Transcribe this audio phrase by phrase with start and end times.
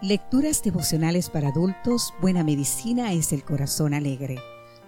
[0.00, 4.38] Lecturas devocionales para adultos, Buena Medicina es el Corazón Alegre.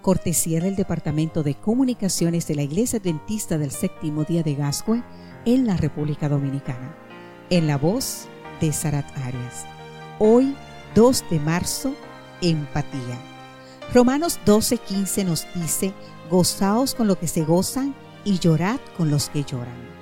[0.03, 5.03] Cortesía del Departamento de Comunicaciones de la Iglesia Adventista del Séptimo Día de Gascue
[5.47, 6.97] en la República Dominicana.
[7.51, 8.29] En la voz
[8.61, 9.65] de Sarat Arias.
[10.21, 10.55] Hoy,
[10.95, 11.93] 2 de marzo,
[12.41, 13.19] empatía.
[13.93, 15.93] Romanos 12:15 nos dice,
[16.31, 20.00] gozaos con lo que se gozan y llorad con los que lloran.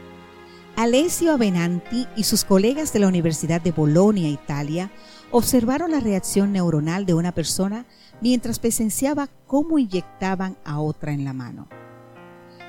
[0.79, 4.93] Alessio Avenanti y sus colegas de la Universidad de Bolonia, Italia,
[5.33, 7.85] observaron la reacción neuronal de una persona
[8.21, 11.67] mientras presenciaba cómo inyectaban a otra en la mano.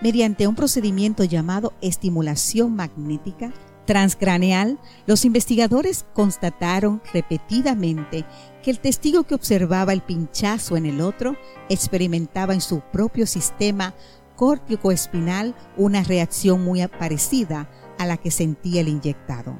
[0.02, 3.53] Mediante un procedimiento llamado estimulación magnética
[3.86, 8.26] transcraneal, los investigadores constataron repetidamente
[8.64, 11.36] que el testigo que observaba el pinchazo en el otro
[11.70, 13.94] experimentaba en su propio sistema
[14.36, 19.55] córtico-espinal una reacción muy parecida a la que sentía el inyectado.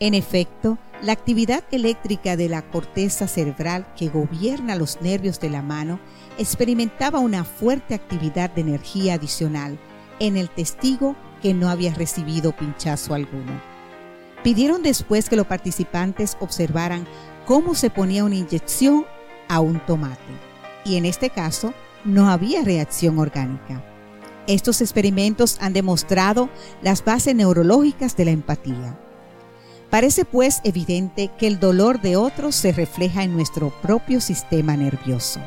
[0.00, 5.62] En efecto, la actividad eléctrica de la corteza cerebral que gobierna los nervios de la
[5.62, 6.00] mano
[6.38, 9.78] experimentaba una fuerte actividad de energía adicional
[10.18, 13.60] en el testigo que no había recibido pinchazo alguno.
[14.42, 17.06] Pidieron después que los participantes observaran
[17.46, 19.06] cómo se ponía una inyección
[19.48, 20.20] a un tomate,
[20.84, 23.91] y en este caso no había reacción orgánica.
[24.46, 26.50] Estos experimentos han demostrado
[26.82, 28.98] las bases neurológicas de la empatía.
[29.88, 35.40] Parece pues evidente que el dolor de otros se refleja en nuestro propio sistema nervioso.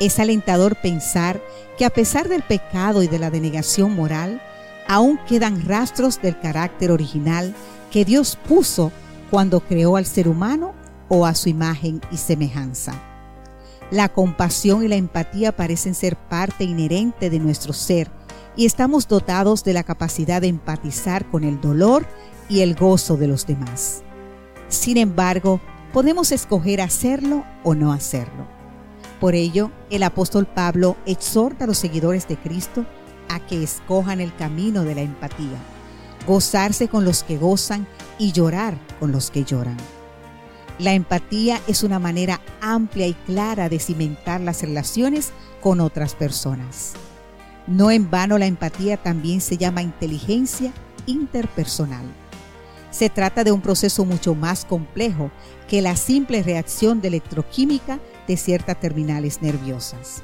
[0.00, 1.40] Es alentador pensar
[1.78, 4.42] que a pesar del pecado y de la denegación moral,
[4.88, 7.54] aún quedan rastros del carácter original
[7.90, 8.90] que Dios puso
[9.30, 10.74] cuando creó al ser humano
[11.08, 13.13] o a su imagen y semejanza.
[13.90, 18.10] La compasión y la empatía parecen ser parte inherente de nuestro ser
[18.56, 22.06] y estamos dotados de la capacidad de empatizar con el dolor
[22.48, 24.02] y el gozo de los demás.
[24.68, 25.60] Sin embargo,
[25.92, 28.46] podemos escoger hacerlo o no hacerlo.
[29.20, 32.84] Por ello, el apóstol Pablo exhorta a los seguidores de Cristo
[33.28, 35.58] a que escojan el camino de la empatía,
[36.26, 37.86] gozarse con los que gozan
[38.18, 39.76] y llorar con los que lloran.
[40.78, 45.30] La empatía es una manera amplia y clara de cimentar las relaciones
[45.60, 46.94] con otras personas.
[47.68, 50.72] No en vano la empatía también se llama inteligencia
[51.06, 52.04] interpersonal.
[52.90, 55.30] Se trata de un proceso mucho más complejo
[55.68, 60.22] que la simple reacción de electroquímica de ciertas terminales nerviosas.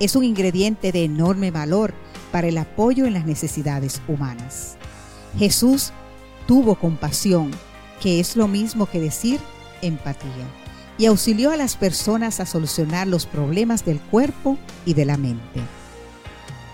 [0.00, 1.92] Es un ingrediente de enorme valor
[2.30, 4.76] para el apoyo en las necesidades humanas.
[5.38, 5.92] Jesús
[6.46, 7.50] tuvo compasión,
[8.00, 9.38] que es lo mismo que decir
[9.82, 10.48] empatía
[10.98, 15.60] y auxilió a las personas a solucionar los problemas del cuerpo y de la mente.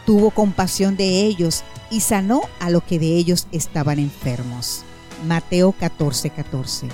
[0.07, 4.85] Tuvo compasión de ellos y sanó a lo que de ellos estaban enfermos.
[5.27, 6.31] Mateo 14:14.
[6.31, 6.89] 14.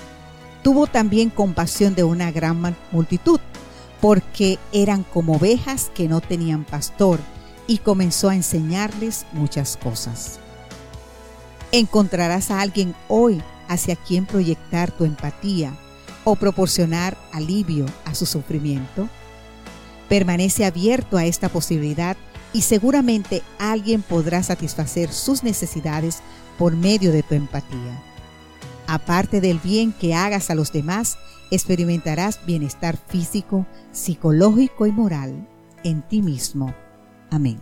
[0.63, 3.41] Tuvo también compasión de una gran multitud,
[4.01, 7.21] porque eran como ovejas que no tenían pastor,
[7.67, 10.39] y comenzó a enseñarles muchas cosas.
[11.73, 15.73] Encontrarás a alguien hoy hacia quien proyectar tu empatía
[16.25, 19.09] o proporcionar alivio a su sufrimiento?
[20.09, 22.17] Permanece abierto a esta posibilidad
[22.53, 26.21] y seguramente alguien podrá satisfacer sus necesidades
[26.59, 28.03] por medio de tu empatía.
[28.87, 31.17] Aparte del bien que hagas a los demás,
[31.51, 35.49] experimentarás bienestar físico, psicológico y moral
[35.85, 36.75] en ti mismo.
[37.31, 37.59] Amén.